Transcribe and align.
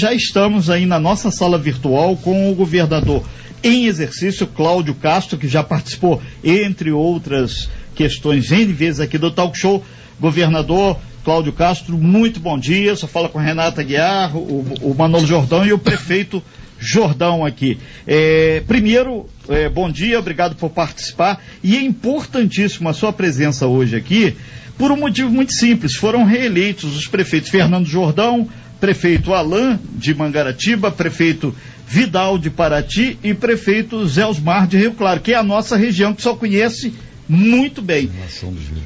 Já 0.00 0.14
estamos 0.14 0.70
aí 0.70 0.86
na 0.86 1.00
nossa 1.00 1.28
sala 1.28 1.58
virtual 1.58 2.16
com 2.16 2.52
o 2.52 2.54
governador 2.54 3.24
em 3.64 3.86
exercício, 3.86 4.46
Cláudio 4.46 4.94
Castro, 4.94 5.36
que 5.36 5.48
já 5.48 5.64
participou, 5.64 6.22
entre 6.44 6.92
outras 6.92 7.68
questões, 7.96 8.52
N 8.52 8.72
vezes 8.72 9.00
aqui 9.00 9.18
do 9.18 9.28
Talk 9.28 9.58
Show. 9.58 9.84
Governador 10.20 10.96
Cláudio 11.24 11.52
Castro, 11.52 11.98
muito 11.98 12.38
bom 12.38 12.56
dia. 12.56 12.94
Só 12.94 13.08
fala 13.08 13.28
com 13.28 13.40
Renata 13.40 13.82
Guiar, 13.82 14.36
o, 14.36 14.64
o 14.82 14.94
Manolo 14.96 15.26
Jordão 15.26 15.66
e 15.66 15.72
o 15.72 15.78
prefeito 15.80 16.40
Jordão 16.78 17.44
aqui. 17.44 17.76
É, 18.06 18.62
primeiro, 18.68 19.26
é, 19.48 19.68
bom 19.68 19.90
dia, 19.90 20.20
obrigado 20.20 20.54
por 20.54 20.70
participar. 20.70 21.42
E 21.60 21.76
é 21.76 21.82
importantíssimo 21.82 22.88
a 22.88 22.92
sua 22.92 23.12
presença 23.12 23.66
hoje 23.66 23.96
aqui, 23.96 24.36
por 24.78 24.92
um 24.92 24.96
motivo 24.96 25.28
muito 25.28 25.52
simples. 25.52 25.96
Foram 25.96 26.24
reeleitos 26.24 26.96
os 26.96 27.08
prefeitos 27.08 27.50
Fernando 27.50 27.86
Jordão, 27.86 28.48
prefeito 28.80 29.34
Alain 29.34 29.78
de 29.96 30.14
Mangaratiba, 30.14 30.90
prefeito 30.90 31.54
Vidal 31.86 32.38
de 32.38 32.50
Paraty 32.50 33.18
e 33.22 33.32
prefeito 33.32 34.06
Zé 34.06 34.26
Osmar 34.26 34.66
de 34.66 34.76
Rio 34.76 34.92
Claro, 34.92 35.20
que 35.20 35.32
é 35.32 35.36
a 35.36 35.42
nossa 35.42 35.76
região 35.76 36.14
que 36.14 36.22
só 36.22 36.34
conhece 36.34 36.92
muito 37.28 37.82
bem. 37.82 38.10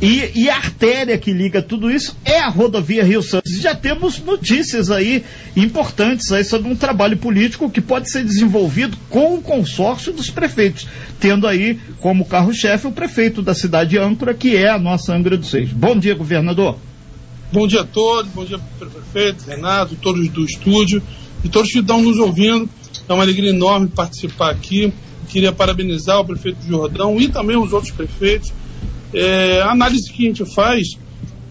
E, 0.01 0.43
e, 0.43 0.51
a 0.51 0.57
artéria 0.57 1.17
que 1.17 1.33
liga 1.33 1.63
tudo 1.63 1.91
isso 1.91 2.17
é 2.25 2.41
a 2.41 2.49
rodovia 2.49 3.05
Rio 3.05 3.23
Santos. 3.23 3.53
Já 3.61 3.75
temos 3.75 4.19
notícias 4.19 4.91
aí 4.91 5.25
importantes 5.55 6.33
aí 6.33 6.43
sobre 6.43 6.71
um 6.71 6.75
trabalho 6.75 7.17
político 7.17 7.71
que 7.71 7.81
pode 7.81 8.11
ser 8.11 8.25
desenvolvido 8.25 8.97
com 9.09 9.37
o 9.37 9.41
consórcio 9.41 10.13
dos 10.13 10.29
prefeitos, 10.29 10.89
tendo 11.21 11.47
aí 11.47 11.79
como 12.01 12.25
carro-chefe 12.25 12.89
o 12.89 12.93
prefeito 12.93 13.43
da 13.43 13.55
cidade 13.55 13.91
de 13.91 13.99
Âncora, 13.99 14.35
que 14.35 14.57
é 14.57 14.69
a 14.69 14.79
nossa 14.79 15.15
Angra 15.15 15.37
dos 15.37 15.51
Seis. 15.51 15.71
Bom 15.71 15.97
dia, 15.97 16.15
governador. 16.15 16.79
Bom 17.53 17.67
dia 17.67 17.83
a 17.83 17.85
todos, 17.85 18.33
bom 18.33 18.47
dia 18.47 18.59
prefeito, 18.79 19.45
Renato, 19.47 19.95
todos 19.97 20.27
do 20.31 20.43
estúdio 20.43 21.03
e 21.45 21.51
todos 21.51 21.71
que 21.71 21.81
estão 21.81 22.01
nos 22.01 22.17
ouvindo. 22.17 22.67
É 23.07 23.13
uma 23.13 23.23
alegria 23.23 23.51
enorme 23.51 23.89
participar 23.89 24.51
aqui. 24.51 24.91
Queria 25.29 25.53
parabenizar 25.53 26.19
o 26.19 26.25
prefeito 26.25 26.67
Jordão 26.67 27.21
e 27.21 27.29
também 27.29 27.59
os 27.59 27.75
outros 27.75 27.93
prefeitos. 27.93 28.51
É, 29.13 29.61
a 29.61 29.71
análise 29.71 30.11
que 30.11 30.25
a 30.25 30.29
gente 30.29 30.55
faz 30.55 30.97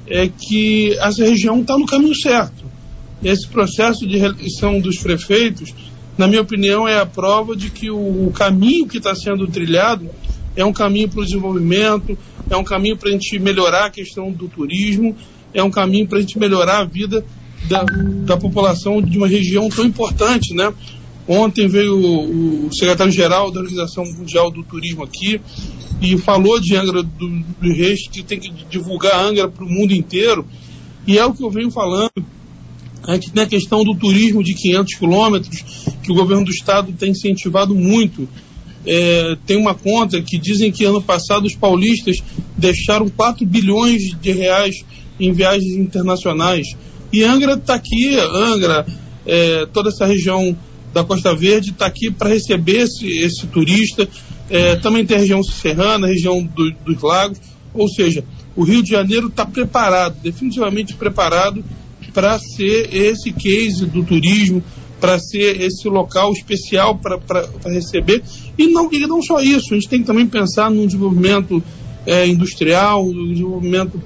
é 0.08 0.28
que 0.28 0.98
essa 1.00 1.24
região 1.24 1.62
está 1.62 1.78
no 1.78 1.86
caminho 1.86 2.16
certo. 2.16 2.66
Esse 3.24 3.48
processo 3.48 4.08
de 4.08 4.18
reeleição 4.18 4.80
dos 4.80 4.98
prefeitos, 4.98 5.72
na 6.18 6.28
minha 6.28 6.42
opinião, 6.42 6.88
é 6.88 6.98
a 6.98 7.06
prova 7.06 7.56
de 7.56 7.70
que 7.70 7.92
o, 7.92 8.32
caminho 8.34 8.88
que 8.88 8.98
está 8.98 9.14
sendo 9.14 9.46
trilhado 9.46 10.10
é 10.56 10.66
um 10.66 10.74
caminho 10.74 11.10
para 11.10 11.20
o 11.20 11.24
desenvolvimento, 11.24 12.18
é 12.50 12.58
um 12.58 12.64
caminho 12.64 12.98
para 12.98 13.10
a 13.10 13.12
gente 13.12 13.38
melhorar 13.38 13.86
a 13.86 13.90
questão 13.92 14.32
do 14.32 14.48
turismo 14.48 15.16
é 15.54 15.64
um 15.64 15.72
caminho 15.72 16.08
para 16.08 16.18
a 16.18 16.22
gente 16.22 16.38
melhorar 16.38 16.80
a 16.80 16.86
vida 16.86 17.26
da, 17.68 17.84
da 18.26 18.38
população 18.38 19.02
de 19.02 19.18
uma 19.18 19.28
região 19.28 19.70
tão 19.70 19.86
importante, 19.86 20.54
né? 20.54 20.74
Ontem 21.28 21.68
veio 21.68 21.96
o, 21.96 22.68
o 22.68 22.74
secretário-geral 22.74 23.52
da 23.52 23.60
Organização 23.60 24.04
Mundial 24.04 24.52
do 24.52 24.64
Turismo 24.64 25.04
aqui 25.04 25.40
e 26.02 26.18
falou 26.18 26.60
de 26.60 26.76
Angra 26.76 27.04
do, 27.04 27.30
do 27.62 27.74
Reis, 27.74 28.08
que 28.08 28.24
tem 28.24 28.40
que 28.40 28.52
divulgar 28.70 29.24
Angra 29.24 29.48
para 29.48 29.64
o 29.64 29.70
mundo 29.70 29.94
inteiro. 29.94 30.46
E 31.06 31.18
é 31.18 31.26
o 31.26 31.34
que 31.34 31.44
eu 31.44 31.50
venho 31.50 31.70
falando. 31.72 32.12
A 33.04 33.14
gente 33.14 33.32
tem 33.32 33.44
a 33.44 33.48
questão 33.48 33.84
do 33.84 33.96
turismo 33.96 34.44
de 34.44 34.54
500 34.54 34.96
quilômetros, 34.96 35.64
que 36.04 36.12
o 36.12 36.16
governo 36.16 36.46
do 36.46 36.52
estado 36.52 36.92
tem 36.94 37.12
incentivado 37.12 37.74
muito. 37.74 38.28
É, 38.86 39.38
tem 39.46 39.58
uma 39.58 39.76
conta 39.76 40.22
que 40.22 40.40
dizem 40.40 40.72
que 40.72 40.84
ano 40.84 41.02
passado 41.02 41.46
os 41.46 41.56
paulistas 41.56 42.18
deixaram 42.58 43.08
4 43.10 43.46
bilhões 43.46 44.16
de 44.20 44.32
reais 44.32 44.84
em 45.22 45.32
viagens 45.32 45.74
internacionais. 45.74 46.68
E 47.12 47.24
Angra 47.24 47.54
está 47.54 47.76
aqui, 47.76 48.18
Angra, 48.18 48.86
é, 49.26 49.66
toda 49.72 49.90
essa 49.90 50.06
região 50.06 50.56
da 50.94 51.04
Costa 51.04 51.34
Verde 51.36 51.72
está 51.72 51.86
aqui 51.86 52.12
para 52.12 52.30
receber 52.30 52.82
esse, 52.82 53.08
esse 53.08 53.48
turista. 53.48 54.08
É, 54.50 54.76
também 54.76 55.06
tem 55.06 55.18
a 55.18 55.20
região 55.20 55.44
serrana, 55.44 56.08
a 56.08 56.10
região 56.10 56.44
do, 56.44 56.72
dos 56.72 57.02
lagos. 57.02 57.40
Ou 57.74 57.88
seja, 57.88 58.24
o 58.56 58.64
Rio 58.64 58.84
de 58.84 58.90
Janeiro 58.90 59.28
está 59.28 59.46
preparado, 59.46 60.18
definitivamente 60.22 60.94
preparado 60.94 61.64
para 62.14 62.38
ser 62.40 62.94
esse 62.94 63.32
case 63.32 63.86
do 63.86 64.04
turismo, 64.04 64.62
para 65.00 65.18
ser 65.18 65.62
esse 65.62 65.88
local 65.88 66.32
especial 66.34 66.98
para 66.98 67.40
receber. 67.66 68.22
E 68.58 68.68
não, 68.68 68.92
e 68.92 69.00
não 69.08 69.22
só 69.22 69.40
isso, 69.42 69.74
a 69.74 69.76
gente 69.76 69.88
tem 69.88 70.02
que 70.02 70.08
também 70.08 70.28
pensar 70.28 70.70
no 70.70 70.86
desenvolvimento 70.86 71.64
é, 72.06 72.28
industrial, 72.28 73.06
no 73.06 73.30
desenvolvimento 73.30 74.02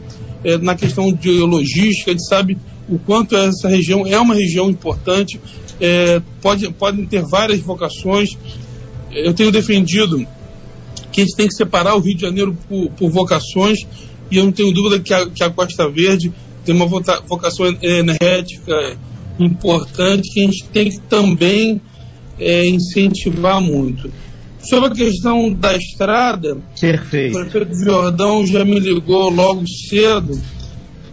é, 0.45 0.59
na 0.59 0.75
questão 0.75 1.11
de 1.11 1.31
logística, 1.39 2.11
a 2.11 2.13
gente 2.13 2.28
sabe 2.28 2.57
o 2.88 3.00
quanto 3.00 3.35
essa 3.35 3.67
região 3.67 4.06
é 4.06 4.19
uma 4.19 4.35
região 4.35 4.69
importante, 4.69 5.41
é, 5.81 6.22
pode, 6.39 6.72
podem 6.73 7.03
ter 7.07 7.23
várias 7.23 7.59
vocações. 7.59 8.38
Eu 9.11 9.33
tenho 9.33 9.51
defendido 9.51 10.25
que 11.11 11.22
a 11.22 11.23
gente 11.25 11.35
tem 11.35 11.47
que 11.47 11.56
separar 11.56 11.95
o 11.95 12.00
Rio 12.00 12.16
de 12.16 12.22
Janeiro 12.22 12.56
por, 12.69 12.91
por 12.91 13.09
vocações, 13.09 13.79
e 14.29 14.38
eu 14.38 14.45
não 14.45 14.51
tenho 14.51 14.72
dúvida 14.72 15.01
que 15.01 15.13
a, 15.13 15.28
que 15.28 15.44
a 15.44 15.50
Costa 15.50 15.89
Verde 15.89 16.31
tem 16.63 16.75
uma 16.75 16.85
vocação 16.85 17.66
energética 17.81 18.97
importante 19.39 20.31
que 20.31 20.41
a 20.41 20.44
gente 20.44 20.63
tem 20.66 20.89
que 20.91 21.00
também 21.01 21.81
é, 22.39 22.67
incentivar 22.67 23.59
muito. 23.59 24.12
Sobre 24.65 24.87
a 24.87 24.95
questão 24.95 25.53
da 25.53 25.75
estrada, 25.75 26.57
Perfeito. 26.79 27.37
o 27.37 27.41
prefeito 27.41 27.75
Jordão 27.83 28.45
já 28.47 28.65
me 28.65 28.79
ligou 28.79 29.29
logo 29.29 29.63
cedo 29.67 30.41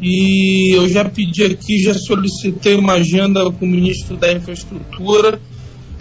e 0.00 0.72
eu 0.74 0.88
já 0.88 1.04
pedi 1.04 1.44
aqui, 1.44 1.78
já 1.78 1.92
solicitei 1.94 2.74
uma 2.76 2.94
agenda 2.94 3.44
com 3.52 3.66
o 3.66 3.68
ministro 3.68 4.16
da 4.16 4.32
Infraestrutura 4.32 5.38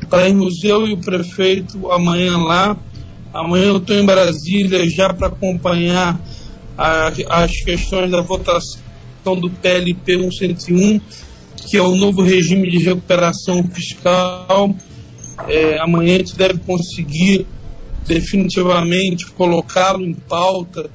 para 0.09 0.29
irmos 0.29 0.63
eu 0.63 0.87
e 0.87 0.93
o 0.93 0.97
prefeito 0.97 1.91
amanhã 1.91 2.37
lá. 2.37 2.77
Amanhã 3.33 3.65
eu 3.65 3.77
estou 3.77 3.95
em 3.97 4.05
Brasília 4.05 4.89
já 4.89 5.13
para 5.13 5.27
acompanhar 5.27 6.19
a, 6.77 7.11
as 7.43 7.51
questões 7.63 8.09
da 8.09 8.21
votação 8.21 8.79
do 9.25 9.49
PLP 9.49 10.31
101, 10.31 11.01
que 11.67 11.75
é 11.77 11.81
o 11.81 11.95
novo 11.95 12.21
regime 12.21 12.69
de 12.69 12.77
recuperação 12.77 13.63
fiscal 13.63 14.73
é, 15.47 15.79
amanhã 15.79 16.15
a 16.15 16.17
gente 16.19 16.35
deve 16.35 16.59
conseguir 16.59 17.45
definitivamente 18.05 19.27
colocá-lo 19.31 20.03
em 20.03 20.13
pauta 20.13 20.89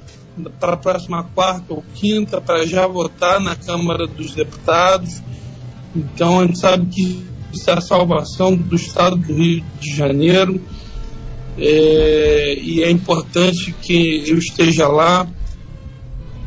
para 0.60 0.74
a 0.74 0.76
próxima 0.76 1.22
quarta 1.22 1.72
ou 1.72 1.84
quinta, 1.94 2.40
para 2.40 2.66
já 2.66 2.86
votar 2.86 3.40
na 3.40 3.56
Câmara 3.56 4.06
dos 4.06 4.34
Deputados. 4.34 5.22
Então 5.94 6.40
a 6.40 6.46
gente 6.46 6.58
sabe 6.58 6.86
que 6.86 7.26
isso 7.52 7.70
é 7.70 7.72
a 7.72 7.80
salvação 7.80 8.54
do 8.54 8.76
Estado 8.76 9.16
do 9.16 9.34
Rio 9.34 9.64
de 9.80 9.94
Janeiro. 9.94 10.60
É, 11.58 12.58
e 12.60 12.82
é 12.82 12.90
importante 12.90 13.74
que 13.80 14.22
eu 14.26 14.36
esteja 14.36 14.88
lá. 14.88 15.26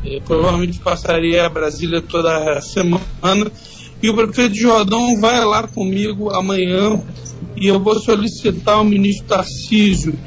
É, 0.04 0.20
provavelmente 0.20 0.78
passaria 0.78 1.44
a 1.44 1.48
Brasília 1.48 2.00
toda 2.00 2.60
semana. 2.60 3.50
E 4.02 4.08
o 4.08 4.14
prefeito 4.14 4.54
Jordão 4.54 5.20
vai 5.20 5.44
lá 5.44 5.66
comigo 5.68 6.30
amanhã 6.30 7.00
e 7.56 7.66
eu 7.66 7.78
vou 7.78 7.98
solicitar 8.00 8.76
ao 8.76 8.84
ministro 8.84 9.26
Tarcísio 9.26 10.18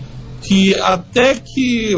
que 0.42 0.76
até 0.76 1.36
que 1.36 1.96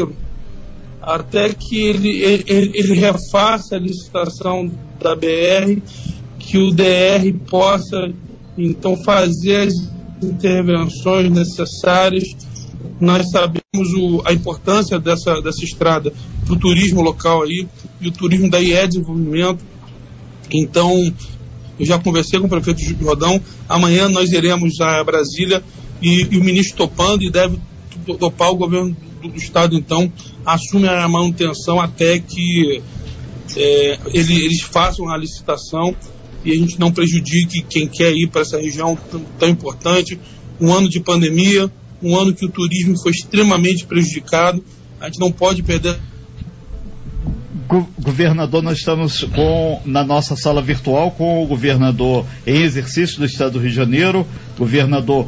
até 1.02 1.50
que 1.50 1.78
ele, 1.78 2.08
ele, 2.20 2.72
ele 2.74 2.94
refaça 2.94 3.76
a 3.76 3.78
licitação 3.78 4.68
da 5.00 5.14
BR, 5.14 5.80
que 6.38 6.58
o 6.58 6.72
DR 6.72 7.32
possa 7.48 8.12
então 8.58 8.96
fazer 9.04 9.68
as 9.68 9.74
intervenções 10.20 11.30
necessárias. 11.30 12.24
Nós 13.00 13.30
sabemos 13.30 13.92
o, 13.96 14.22
a 14.24 14.32
importância 14.32 14.98
dessa, 14.98 15.40
dessa 15.40 15.64
estrada 15.64 16.12
para 16.44 16.54
o 16.54 16.58
turismo 16.58 17.00
local 17.02 17.42
aí, 17.42 17.68
e 18.00 18.08
o 18.08 18.12
turismo 18.12 18.50
daí 18.50 18.72
é 18.72 18.84
desenvolvimento. 18.86 19.64
Então, 20.50 21.12
eu 21.78 21.86
já 21.86 21.98
conversei 21.98 22.40
com 22.40 22.46
o 22.46 22.50
prefeito 22.50 22.80
Jordão. 22.80 23.40
Amanhã 23.68 24.08
nós 24.08 24.32
iremos 24.32 24.80
a 24.80 25.02
Brasília 25.04 25.62
e, 26.00 26.26
e 26.30 26.38
o 26.38 26.44
ministro 26.44 26.76
topando 26.76 27.22
e 27.22 27.30
deve 27.30 27.58
topar 28.18 28.50
o 28.50 28.56
governo 28.56 28.96
do, 29.22 29.28
do 29.28 29.36
estado, 29.36 29.74
então, 29.74 30.10
assume 30.44 30.88
a 30.88 31.08
manutenção 31.08 31.80
até 31.80 32.18
que 32.18 32.82
é, 33.56 33.98
ele, 34.12 34.44
eles 34.44 34.60
façam 34.60 35.08
a 35.08 35.16
licitação 35.16 35.94
e 36.44 36.52
a 36.52 36.54
gente 36.54 36.78
não 36.78 36.92
prejudique 36.92 37.62
quem 37.62 37.88
quer 37.88 38.12
ir 38.12 38.28
para 38.28 38.42
essa 38.42 38.58
região 38.58 38.96
tão, 39.10 39.20
tão 39.38 39.48
importante. 39.48 40.18
Um 40.60 40.72
ano 40.72 40.88
de 40.88 41.00
pandemia, 41.00 41.70
um 42.02 42.16
ano 42.16 42.32
que 42.32 42.44
o 42.44 42.48
turismo 42.48 42.96
foi 42.98 43.10
extremamente 43.10 43.84
prejudicado. 43.84 44.64
A 45.00 45.06
gente 45.06 45.18
não 45.18 45.32
pode 45.32 45.62
perder 45.62 45.98
governador, 47.98 48.62
nós 48.62 48.78
estamos 48.78 49.24
com, 49.24 49.80
na 49.84 50.04
nossa 50.04 50.36
sala 50.36 50.62
virtual 50.62 51.10
com 51.10 51.42
o 51.42 51.46
governador 51.46 52.24
em 52.46 52.62
exercício 52.62 53.18
do 53.18 53.26
estado 53.26 53.52
do 53.52 53.58
Rio 53.58 53.70
de 53.70 53.76
Janeiro, 53.76 54.26
governador 54.58 55.26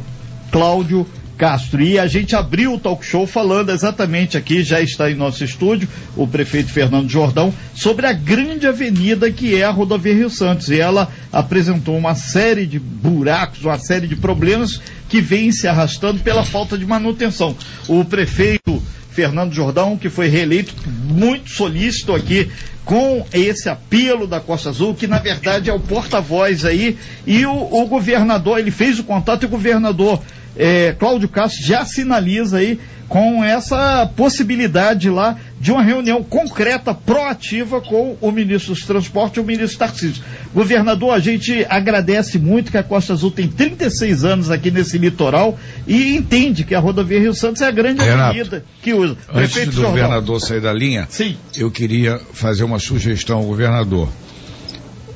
Cláudio 0.51 1.05
Castro. 1.37 1.81
E 1.81 1.97
a 1.97 2.05
gente 2.05 2.35
abriu 2.35 2.73
o 2.73 2.79
talk 2.79 3.03
show 3.03 3.25
falando 3.25 3.71
exatamente 3.71 4.37
aqui, 4.37 4.61
já 4.61 4.81
está 4.81 5.09
em 5.09 5.15
nosso 5.15 5.43
estúdio, 5.43 5.87
o 6.15 6.27
prefeito 6.27 6.69
Fernando 6.69 7.09
Jordão, 7.09 7.53
sobre 7.73 8.05
a 8.05 8.13
grande 8.13 8.67
avenida 8.67 9.31
que 9.31 9.55
é 9.55 9.63
a 9.63 9.71
rodovia 9.71 10.13
Rio 10.13 10.29
Santos. 10.29 10.69
E 10.69 10.79
ela 10.79 11.07
apresentou 11.31 11.97
uma 11.97 12.13
série 12.13 12.65
de 12.65 12.77
buracos, 12.77 13.63
uma 13.63 13.79
série 13.79 14.05
de 14.05 14.17
problemas 14.17 14.81
que 15.07 15.21
vêm 15.21 15.51
se 15.51 15.67
arrastando 15.67 16.19
pela 16.19 16.43
falta 16.43 16.77
de 16.77 16.85
manutenção. 16.85 17.55
O 17.87 18.03
prefeito 18.03 18.83
Fernando 19.19 19.51
Jordão, 19.53 19.97
que 19.97 20.09
foi 20.09 20.29
reeleito 20.29 20.73
muito 20.87 21.49
solícito 21.49 22.15
aqui 22.15 22.49
com 22.85 23.25
esse 23.33 23.67
apelo 23.67 24.25
da 24.25 24.39
Costa 24.39 24.69
Azul, 24.69 24.95
que 24.95 25.07
na 25.07 25.19
verdade 25.19 25.69
é 25.69 25.73
o 25.73 25.79
porta-voz 25.79 26.63
aí, 26.63 26.97
e 27.27 27.45
o, 27.45 27.51
o, 27.51 27.85
governador, 27.85 28.59
ele 28.59 28.71
fez 28.71 28.97
o 28.97 29.03
contato 29.03 29.43
e 29.43 29.45
o 29.45 29.49
governador 29.49 30.21
é, 30.55 30.95
Cláudio 30.97 31.27
Castro 31.27 31.61
já 31.65 31.83
sinaliza 31.83 32.59
aí 32.59 32.79
com 33.09 33.43
essa 33.43 34.09
possibilidade 34.15 35.09
lá 35.09 35.35
de 35.59 35.71
uma 35.71 35.83
reunião 35.83 36.23
concreta, 36.23 36.93
proativa 36.93 37.81
com 37.81 38.17
o 38.21 38.31
ministro 38.31 38.73
dos 38.73 38.85
Transportes 38.85 39.37
e 39.37 39.39
o 39.41 39.43
ministro 39.43 39.77
Tarcísio. 39.77 40.23
Governador, 40.53 41.13
a 41.13 41.19
gente 41.19 41.65
agradece 41.69 42.39
muito 42.39 42.71
que 42.71 42.77
a 42.77 42.83
Costa 42.83 43.13
Azul 43.13 43.29
tem 43.29 43.47
36 43.47 44.23
anos 44.23 44.49
aqui 44.49 44.71
nesse 44.71 44.97
litoral 44.97 45.59
e 45.85 46.15
entende 46.15 46.63
que 46.63 46.73
a 46.73 46.79
rodovia 46.79 47.19
Rio 47.19 47.33
Santos 47.33 47.61
é 47.61 47.67
a 47.67 47.71
grande 47.71 48.03
Renato, 48.03 48.29
avenida 48.29 48.65
que 48.81 48.93
usa. 48.93 49.17
Antes 49.33 49.53
Prefeito 49.53 49.69
do 49.71 49.75
Jordão. 49.75 49.91
governador 49.91 50.39
sair 50.39 50.61
da 50.61 50.73
linha, 50.73 51.07
Sim. 51.09 51.35
eu 51.57 51.69
queria 51.69 52.19
fazer 52.33 52.63
uma 52.63 52.79
sugestão 52.79 53.39
ao 53.39 53.43
governador. 53.43 54.09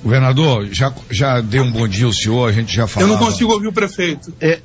Governador, 0.03 0.67
já, 0.69 0.93
já 1.09 1.39
dei 1.39 1.61
um 1.61 1.71
bom 1.71 1.87
dia 1.87 2.05
ao 2.05 2.11
senhor, 2.11 2.49
a 2.49 2.51
gente 2.51 2.75
já 2.75 2.85
falou. 2.85 3.07
Eu 3.07 3.15
não 3.17 3.25
consigo 3.25 3.53
ouvir 3.53 3.67
o 3.67 3.71
prefeito. 3.71 4.33
É, 4.41 4.59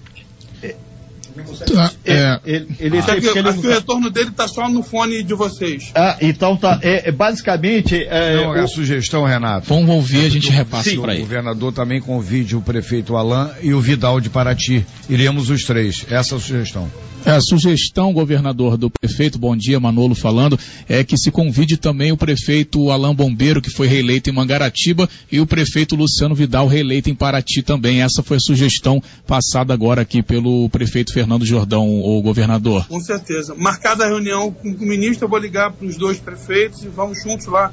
Tá, 1.73 1.93
é, 2.05 2.41
ele, 2.45 2.69
ele, 2.81 2.99
ah, 2.99 3.03
que, 3.03 3.39
ele, 3.39 3.49
acho 3.49 3.61
que 3.61 3.67
o 3.67 3.71
retorno 3.71 4.11
dele 4.11 4.31
está 4.31 4.49
só 4.49 4.69
no 4.69 4.83
fone 4.83 5.23
de 5.23 5.35
vocês. 5.35 5.91
Ah, 5.95 6.17
então 6.21 6.57
tá. 6.57 6.81
É, 6.83 7.09
é 7.09 7.13
basicamente. 7.13 7.97
É, 8.09 8.37
Não, 8.37 8.57
é 8.57 8.61
a 8.61 8.67
sugestão, 8.67 9.25
Renato. 9.25 9.67
Vamos 9.69 9.89
ouvir, 9.91 10.27
a 10.27 10.29
gente 10.29 10.51
repassa 10.51 10.91
para 11.01 11.15
ele. 11.15 11.23
O 11.23 11.27
governador 11.27 11.73
também 11.73 12.01
convide 12.01 12.57
o 12.57 12.61
prefeito 12.61 13.17
Alain 13.17 13.51
e 13.63 13.73
o 13.73 13.81
Vidal 13.81 14.21
de 14.21 14.31
Paraty. 14.31 14.85
Iremos 15.09 15.51
os 15.51 15.65
três. 15.65 16.05
Essa 16.11 16.35
é 16.35 16.39
a 16.39 16.41
sugestão. 16.41 16.89
É, 17.27 17.33
a 17.33 17.41
sugestão, 17.41 18.13
governador, 18.13 18.77
do 18.77 18.89
prefeito, 18.89 19.39
bom 19.39 19.57
dia, 19.57 19.81
Manolo 19.81 20.15
falando, 20.15 20.59
é 20.89 21.03
que 21.03 21.17
se 21.17 21.31
convide 21.31 21.77
também 21.77 22.13
o 22.13 22.17
prefeito 22.17 22.91
Alain 22.91 23.15
Bombeiro, 23.15 23.61
que 23.61 23.71
foi 23.71 23.87
reeleito 23.87 24.31
em 24.31 24.33
Mangaratiba, 24.33 25.09
e 25.31 25.41
o 25.41 25.47
prefeito 25.47 25.97
Luciano 25.97 26.35
Vidal, 26.35 26.69
reeleito 26.69 27.11
em 27.11 27.15
Paraty 27.15 27.63
também. 27.63 28.03
Essa 28.03 28.23
foi 28.23 28.37
a 28.37 28.41
sugestão 28.41 29.03
passada 29.27 29.75
agora 29.75 30.03
aqui 30.03 30.23
pelo 30.23 30.69
prefeito 30.71 31.13
Fernando 31.19 31.45
Jordão, 31.45 31.85
o 31.85 32.23
governador. 32.23 32.87
Com 32.87 33.01
certeza. 33.01 33.53
Marcada 33.53 34.05
a 34.05 34.07
reunião 34.07 34.53
com 34.53 34.69
o 34.69 34.87
ministro, 34.87 35.25
eu 35.25 35.29
vou 35.29 35.41
ligar 35.41 35.73
para 35.73 35.85
os 35.85 35.97
dois 35.97 36.17
prefeitos 36.21 36.85
e 36.85 36.89
vamos 36.89 37.21
juntos 37.25 37.47
lá, 37.47 37.73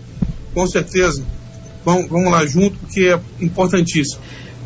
com 0.52 0.66
certeza. 0.66 1.24
Vamos, 1.86 2.10
vamos 2.10 2.32
lá 2.32 2.44
junto, 2.48 2.76
porque 2.80 3.02
é 3.02 3.20
importantíssimo. 3.40 4.20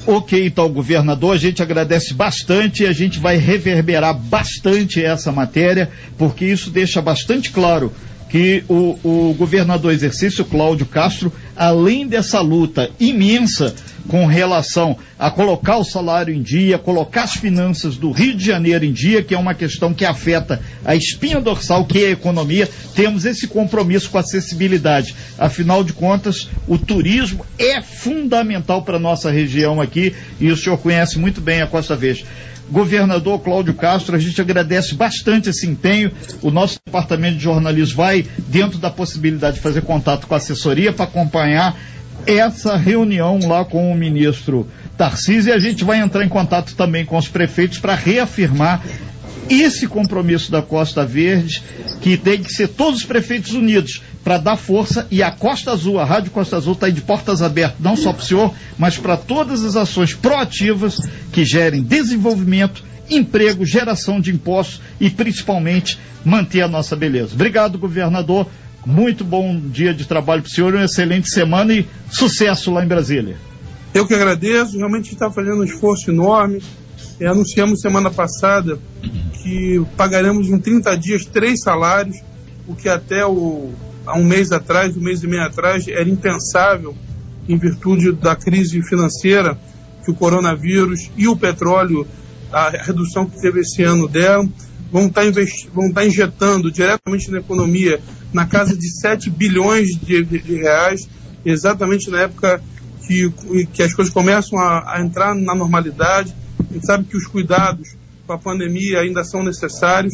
Ok, 0.07 0.45
então, 0.47 0.71
governador, 0.71 1.35
a 1.35 1.37
gente 1.37 1.61
agradece 1.61 2.13
bastante 2.13 2.83
e 2.83 2.87
a 2.87 2.93
gente 2.93 3.19
vai 3.19 3.35
reverberar 3.35 4.17
bastante 4.17 5.03
essa 5.03 5.29
matéria, 5.29 5.91
porque 6.17 6.45
isso 6.45 6.69
deixa 6.69 7.01
bastante 7.01 7.51
claro 7.51 7.91
que 8.29 8.63
o, 8.69 8.97
o 9.03 9.33
governador 9.33 9.91
exercício 9.91 10.45
Cláudio 10.45 10.85
Castro, 10.85 11.33
além 11.55 12.07
dessa 12.07 12.39
luta 12.39 12.89
imensa 12.99 13.73
com 14.07 14.25
relação 14.25 14.97
a 15.17 15.29
colocar 15.29 15.77
o 15.77 15.83
salário 15.83 16.33
em 16.33 16.41
dia, 16.41 16.79
colocar 16.79 17.23
as 17.23 17.33
finanças 17.33 17.97
do 17.97 18.11
Rio 18.11 18.35
de 18.35 18.45
Janeiro 18.45 18.85
em 18.85 18.91
dia, 18.91 19.21
que 19.21 19.35
é 19.35 19.37
uma 19.37 19.53
questão 19.53 19.93
que 19.93 20.05
afeta 20.05 20.61
a 20.85 20.95
espinha 20.95 21.41
dorsal, 21.41 21.85
que 21.85 22.03
é 22.03 22.07
a 22.07 22.11
economia, 22.11 22.67
temos 22.95 23.25
esse 23.25 23.47
compromisso 23.47 24.09
com 24.09 24.17
a 24.17 24.21
acessibilidade. 24.21 25.15
Afinal 25.37 25.83
de 25.83 25.93
contas, 25.93 26.49
o 26.67 26.77
turismo 26.77 27.45
é 27.57 27.81
fundamental 27.81 28.83
para 28.83 28.97
a 28.97 28.99
nossa 28.99 29.29
região 29.29 29.81
aqui, 29.81 30.15
e 30.39 30.49
o 30.49 30.57
senhor 30.57 30.77
conhece 30.77 31.19
muito 31.19 31.41
bem 31.41 31.61
a 31.61 31.67
Costa 31.67 31.95
Verde 31.95 32.25
governador 32.71 33.39
Cláudio 33.39 33.73
Castro, 33.73 34.15
a 34.15 34.19
gente 34.19 34.39
agradece 34.39 34.95
bastante 34.95 35.49
esse 35.49 35.67
empenho. 35.67 36.11
O 36.41 36.51
nosso 36.51 36.79
departamento 36.85 37.37
de 37.37 37.43
jornalismo 37.43 37.97
vai, 37.97 38.25
dentro 38.47 38.77
da 38.77 38.89
possibilidade 38.89 39.57
de 39.57 39.61
fazer 39.61 39.81
contato 39.81 40.27
com 40.27 40.33
a 40.33 40.37
assessoria 40.37 40.93
para 40.93 41.05
acompanhar 41.05 41.75
essa 42.25 42.75
reunião 42.75 43.39
lá 43.47 43.65
com 43.65 43.91
o 43.91 43.95
ministro 43.95 44.67
Tarcísio 44.97 45.51
e 45.51 45.53
a 45.53 45.59
gente 45.59 45.83
vai 45.83 45.99
entrar 45.99 46.23
em 46.25 46.29
contato 46.29 46.75
também 46.75 47.05
com 47.05 47.17
os 47.17 47.27
prefeitos 47.27 47.79
para 47.79 47.95
reafirmar 47.95 48.83
esse 49.49 49.87
compromisso 49.87 50.51
da 50.51 50.61
Costa 50.61 51.05
Verde, 51.05 51.63
que 52.01 52.17
tem 52.17 52.43
que 52.43 52.53
ser 52.53 52.67
todos 52.67 52.99
os 52.99 53.05
prefeitos 53.05 53.53
unidos 53.53 54.01
para 54.23 54.37
dar 54.37 54.57
força 54.57 55.07
e 55.09 55.23
a 55.23 55.31
Costa 55.31 55.71
Azul, 55.71 55.99
a 55.99 56.05
Rádio 56.05 56.31
Costa 56.31 56.57
Azul 56.57 56.73
está 56.73 56.87
aí 56.87 56.91
de 56.91 57.01
portas 57.01 57.41
abertas, 57.41 57.79
não 57.79 57.95
só 57.95 58.11
para 58.11 58.21
o 58.21 58.25
senhor, 58.25 58.53
mas 58.77 58.97
para 58.97 59.17
todas 59.17 59.63
as 59.63 59.75
ações 59.75 60.13
proativas 60.13 60.97
que 61.31 61.45
gerem 61.45 61.81
desenvolvimento, 61.81 62.83
emprego, 63.09 63.65
geração 63.65 64.19
de 64.19 64.31
impostos 64.31 64.81
e 64.99 65.09
principalmente 65.09 65.99
manter 66.23 66.61
a 66.61 66.67
nossa 66.67 66.95
beleza. 66.95 67.33
Obrigado, 67.33 67.77
governador. 67.77 68.47
Muito 68.85 69.23
bom 69.23 69.59
dia 69.59 69.93
de 69.93 70.05
trabalho 70.05 70.41
para 70.41 70.49
o 70.49 70.51
senhor, 70.51 70.73
uma 70.73 70.85
excelente 70.85 71.29
semana 71.29 71.73
e 71.73 71.87
sucesso 72.09 72.71
lá 72.71 72.83
em 72.83 72.87
Brasília. 72.87 73.37
Eu 73.93 74.05
que 74.05 74.13
agradeço, 74.13 74.77
realmente 74.77 75.11
está 75.11 75.31
fazendo 75.31 75.61
um 75.61 75.63
esforço 75.63 76.11
enorme. 76.11 76.61
É, 77.19 77.27
anunciamos 77.27 77.81
semana 77.81 78.09
passada 78.09 78.79
que 79.41 79.81
pagaremos 79.97 80.47
em 80.47 80.59
30 80.59 80.95
dias 80.97 81.25
três 81.25 81.61
salários, 81.61 82.17
o 82.67 82.75
que 82.75 82.87
até 82.87 83.25
o, 83.25 83.71
há 84.09 84.17
um 84.17 84.23
mês 84.23 84.51
atrás, 84.51 84.97
um 84.97 85.01
mês 85.01 85.23
e 85.23 85.27
meio 85.27 85.43
atrás, 85.43 85.87
era 85.87 86.07
impensável 86.09 86.95
em 87.47 87.57
virtude 87.57 88.11
da 88.11 88.35
crise 88.35 88.81
financeira 88.81 89.57
que 90.03 90.11
o 90.11 90.15
coronavírus 90.15 91.09
e 91.15 91.27
o 91.27 91.35
petróleo, 91.35 92.07
a 92.51 92.69
redução 92.69 93.25
que 93.25 93.39
teve 93.39 93.61
esse 93.61 93.83
ano 93.83 94.07
deram, 94.07 94.51
vão 94.91 95.07
estar, 95.07 95.25
investi 95.25 95.69
vão 95.73 95.87
estar 95.87 96.05
injetando 96.05 96.71
diretamente 96.71 97.29
na 97.29 97.39
economia 97.39 98.01
na 98.33 98.45
casa 98.45 98.75
de 98.75 98.89
7 99.01 99.29
bilhões 99.29 99.89
de 100.01 100.21
reais, 100.55 101.07
exatamente 101.45 102.09
na 102.09 102.21
época 102.21 102.61
que, 103.05 103.31
que 103.73 103.81
as 103.81 103.93
coisas 103.93 104.13
começam 104.13 104.59
a, 104.59 104.95
a 104.95 105.01
entrar 105.01 105.33
na 105.33 105.55
normalidade. 105.55 106.35
A 106.59 106.73
gente 106.73 106.85
sabe 106.85 107.05
que 107.05 107.17
os 107.17 107.25
cuidados 107.25 107.95
com 108.27 108.33
a 108.33 108.37
pandemia 108.37 108.99
ainda 108.99 109.23
são 109.23 109.43
necessários, 109.43 110.13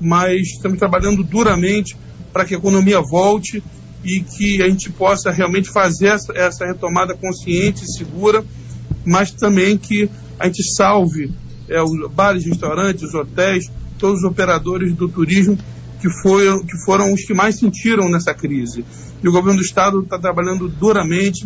mas 0.00 0.42
estamos 0.42 0.78
trabalhando 0.78 1.24
duramente 1.24 1.96
para 2.38 2.44
que 2.44 2.54
a 2.54 2.58
economia 2.58 3.00
volte 3.00 3.60
e 4.04 4.20
que 4.20 4.62
a 4.62 4.68
gente 4.68 4.92
possa 4.92 5.28
realmente 5.32 5.68
fazer 5.68 6.06
essa, 6.06 6.32
essa 6.36 6.64
retomada 6.64 7.16
consciente 7.16 7.82
e 7.84 7.92
segura, 7.92 8.44
mas 9.04 9.32
também 9.32 9.76
que 9.76 10.08
a 10.38 10.46
gente 10.46 10.62
salve 10.62 11.32
é, 11.68 11.82
os 11.82 12.08
bares, 12.12 12.44
restaurantes, 12.44 13.12
hotéis, 13.12 13.68
todos 13.98 14.20
os 14.20 14.24
operadores 14.24 14.94
do 14.94 15.08
turismo 15.08 15.58
que, 16.00 16.08
foi, 16.22 16.44
que 16.64 16.78
foram 16.84 17.12
os 17.12 17.24
que 17.24 17.34
mais 17.34 17.56
sentiram 17.56 18.08
nessa 18.08 18.32
crise. 18.32 18.84
E 19.20 19.28
o 19.28 19.32
governo 19.32 19.58
do 19.58 19.64
estado 19.64 20.00
está 20.02 20.16
trabalhando 20.16 20.68
duramente. 20.68 21.44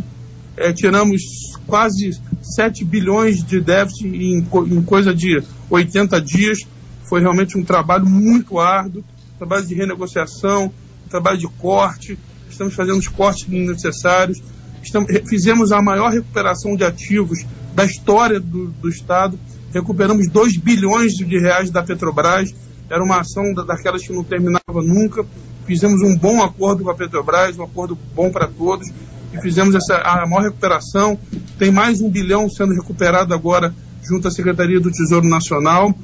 É, 0.58 0.74
tiramos 0.74 1.22
quase 1.66 2.20
7 2.42 2.84
bilhões 2.84 3.42
de 3.42 3.62
déficit 3.62 4.08
em, 4.08 4.46
em 4.66 4.82
coisa 4.82 5.14
de 5.14 5.42
80 5.70 6.20
dias. 6.20 6.58
Foi 7.04 7.22
realmente 7.22 7.56
um 7.56 7.64
trabalho 7.64 8.04
muito 8.04 8.58
árduo, 8.58 9.02
trabalho 9.42 9.66
de 9.66 9.74
renegociação, 9.74 10.72
trabalho 11.12 11.38
de 11.38 11.48
corte. 11.48 12.18
Estamos 12.50 12.74
fazendo 12.74 12.98
os 12.98 13.08
cortes 13.08 13.46
necessários. 13.48 14.42
Estamos, 14.82 15.10
fizemos 15.28 15.70
a 15.70 15.80
maior 15.80 16.10
recuperação 16.10 16.74
de 16.74 16.84
ativos 16.84 17.44
da 17.74 17.84
história 17.84 18.40
do, 18.40 18.68
do 18.68 18.88
Estado. 18.88 19.38
Recuperamos 19.72 20.28
2 20.28 20.56
bilhões 20.56 21.12
de 21.12 21.38
reais 21.38 21.70
da 21.70 21.82
Petrobras 21.82 22.52
era 22.92 23.02
uma 23.02 23.20
ação 23.20 23.54
daquelas 23.54 24.06
que 24.06 24.12
não 24.12 24.22
terminava 24.22 24.82
nunca. 24.82 25.24
Fizemos 25.66 26.02
um 26.02 26.14
bom 26.14 26.42
acordo 26.42 26.84
com 26.84 26.90
a 26.90 26.94
Petrobras, 26.94 27.56
um 27.56 27.62
acordo 27.62 27.96
bom 28.14 28.30
para 28.30 28.46
todos, 28.46 28.86
e 29.32 29.40
fizemos 29.40 29.74
essa, 29.74 29.96
a 29.96 30.26
maior 30.26 30.42
recuperação. 30.42 31.18
Tem 31.58 31.70
mais 31.70 32.02
um 32.02 32.10
bilhão 32.10 32.50
sendo 32.50 32.74
recuperado 32.74 33.32
agora 33.32 33.74
junto 34.02 34.28
à 34.28 34.30
Secretaria 34.30 34.78
do 34.78 34.90
Tesouro 34.90 35.26
Nacional, 35.26 35.94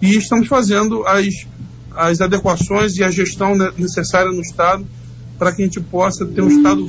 e 0.00 0.16
estamos 0.16 0.46
fazendo 0.46 1.04
as, 1.04 1.48
as 1.96 2.20
adequações 2.20 2.96
e 2.96 3.04
a 3.04 3.10
gestão 3.10 3.54
necessária 3.76 4.30
no 4.30 4.40
Estado 4.40 4.86
para 5.38 5.52
que 5.52 5.62
a 5.62 5.64
gente 5.64 5.80
possa 5.80 6.24
ter 6.24 6.42
um 6.42 6.48
Estado 6.48 6.86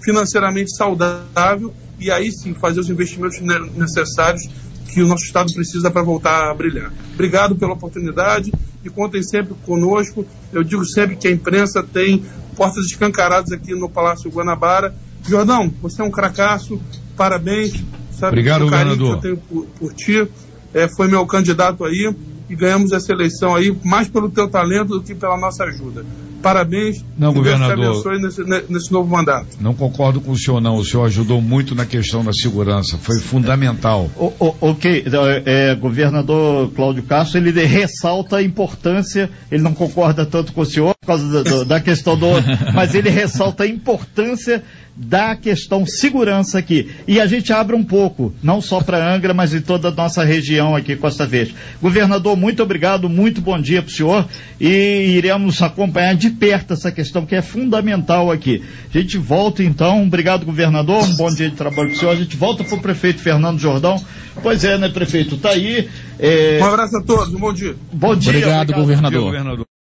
financeiramente 0.00 0.74
saudável 0.74 1.72
e 1.98 2.10
aí 2.10 2.30
sim 2.30 2.54
fazer 2.54 2.80
os 2.80 2.90
investimentos 2.90 3.40
necessários 3.74 4.48
que 4.92 5.02
o 5.02 5.06
nosso 5.06 5.24
Estado 5.24 5.52
precisa 5.52 5.90
para 5.90 6.02
voltar 6.02 6.50
a 6.50 6.54
brilhar. 6.54 6.92
Obrigado 7.12 7.56
pela 7.56 7.72
oportunidade 7.72 8.52
e 8.84 8.88
contem 8.88 9.22
sempre 9.22 9.54
conosco. 9.66 10.24
Eu 10.52 10.62
digo 10.62 10.84
sempre 10.84 11.16
que 11.16 11.28
a 11.28 11.30
imprensa 11.30 11.82
tem 11.82 12.24
portas 12.54 12.86
escancaradas 12.86 13.52
aqui 13.52 13.74
no 13.74 13.90
Palácio 13.90 14.30
Guanabara. 14.30 14.94
Jordão, 15.28 15.72
você 15.82 16.00
é 16.00 16.04
um 16.04 16.10
cracaço, 16.10 16.80
parabéns. 17.16 17.72
Sabe 18.12 18.28
Obrigado, 18.28 18.66
o 18.66 18.70
carinho 18.70 18.96
governador. 18.96 19.20
que 19.20 19.26
eu 19.26 19.34
tenho 19.34 19.36
por, 19.48 19.66
por 19.78 19.92
ti. 19.92 20.26
É, 20.72 20.88
foi 20.88 21.08
meu 21.08 21.26
candidato 21.26 21.84
aí 21.84 22.14
e 22.48 22.54
ganhamos 22.54 22.92
essa 22.92 23.12
eleição 23.12 23.54
aí, 23.54 23.76
mais 23.84 24.08
pelo 24.08 24.30
teu 24.30 24.48
talento 24.48 24.88
do 24.90 25.02
que 25.02 25.14
pela 25.14 25.36
nossa 25.36 25.64
ajuda. 25.64 26.04
Parabéns. 26.42 27.04
Não, 27.18 27.32
que 27.32 27.40
Deus 27.40 27.56
te 27.56 27.58
governador. 27.60 27.90
abençoe 27.92 28.22
nesse, 28.22 28.44
ne- 28.44 28.62
nesse 28.68 28.92
novo 28.92 29.10
mandato. 29.10 29.48
Não 29.60 29.74
concordo 29.74 30.20
com 30.20 30.30
o 30.30 30.36
senhor, 30.38 30.60
não. 30.60 30.76
O 30.76 30.84
senhor 30.84 31.04
ajudou 31.06 31.40
muito 31.40 31.74
na 31.74 31.84
questão 31.84 32.24
da 32.24 32.32
segurança. 32.32 32.96
Foi 32.98 33.18
fundamental. 33.18 34.08
O- 34.16 34.32
o- 34.38 34.54
ok, 34.60 35.04
é, 35.44 35.70
é, 35.70 35.74
governador 35.74 36.70
Cláudio 36.70 37.02
Castro, 37.02 37.38
ele 37.38 37.50
ressalta 37.64 38.36
a 38.36 38.42
importância, 38.42 39.28
ele 39.50 39.62
não 39.62 39.74
concorda 39.74 40.24
tanto 40.24 40.52
com 40.52 40.60
o 40.60 40.66
senhor 40.66 40.94
por 41.00 41.06
causa 41.06 41.42
da, 41.42 41.64
da 41.64 41.80
questão 41.80 42.16
do, 42.16 42.26
mas 42.74 42.94
ele 42.94 43.10
ressalta 43.10 43.64
a 43.64 43.66
importância 43.66 44.62
da 44.96 45.36
questão 45.36 45.84
segurança 45.84 46.58
aqui. 46.58 46.90
E 47.06 47.20
a 47.20 47.26
gente 47.26 47.52
abre 47.52 47.76
um 47.76 47.84
pouco, 47.84 48.32
não 48.42 48.60
só 48.62 48.80
para 48.80 49.14
Angra, 49.14 49.34
mas 49.34 49.52
em 49.52 49.60
toda 49.60 49.88
a 49.88 49.92
nossa 49.92 50.24
região 50.24 50.74
aqui, 50.74 50.96
Costa 50.96 51.26
Verde. 51.26 51.54
Governador, 51.82 52.36
muito 52.36 52.62
obrigado, 52.62 53.08
muito 53.08 53.40
bom 53.40 53.60
dia 53.60 53.82
para 53.82 53.90
o 53.90 53.92
senhor 53.92 54.26
e 54.58 55.14
iremos 55.16 55.60
acompanhar 55.60 56.14
de 56.14 56.30
perto 56.30 56.72
essa 56.72 56.90
questão 56.90 57.26
que 57.26 57.34
é 57.34 57.42
fundamental 57.42 58.30
aqui. 58.30 58.62
A 58.94 58.98
gente 58.98 59.18
volta 59.18 59.62
então, 59.62 60.02
obrigado 60.04 60.46
governador, 60.46 61.04
um 61.04 61.16
bom 61.16 61.32
dia 61.32 61.50
de 61.50 61.56
trabalho 61.56 61.88
para 61.88 61.96
o 61.96 61.98
senhor. 61.98 62.12
A 62.12 62.16
gente 62.16 62.36
volta 62.36 62.64
para 62.64 62.74
o 62.74 62.80
prefeito 62.80 63.20
Fernando 63.20 63.58
Jordão. 63.58 64.02
Pois 64.42 64.64
é, 64.64 64.78
né, 64.78 64.88
prefeito? 64.88 65.36
Tá 65.36 65.50
aí. 65.50 65.88
é, 66.18 66.58
Um 66.60 66.66
abraço 66.66 66.96
a 66.96 67.02
todos, 67.02 67.34
um 67.34 67.38
bom 67.38 67.52
dia. 67.52 67.74
Bom 67.92 68.16
dia. 68.16 68.30
Obrigado, 68.30 68.72
governador. 68.72 69.24
Governador. 69.24 69.66